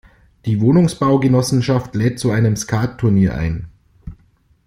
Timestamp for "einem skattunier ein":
2.31-3.67